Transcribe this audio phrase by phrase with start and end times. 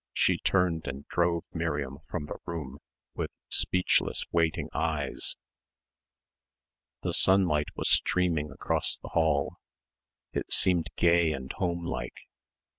[0.13, 2.79] She turned and drove Miriam from the room
[3.13, 5.35] with speechless waiting eyes.
[7.03, 9.57] The sunlight was streaming across the hall.
[10.33, 12.25] It seemed gay and home like.